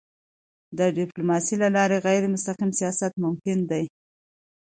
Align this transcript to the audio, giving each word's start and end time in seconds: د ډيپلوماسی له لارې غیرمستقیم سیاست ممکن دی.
د 0.77 0.79
ډيپلوماسی 0.97 1.55
له 1.63 1.67
لارې 1.75 1.97
غیرمستقیم 2.07 2.71
سیاست 2.79 3.13
ممکن 3.25 3.57
دی. 3.71 3.83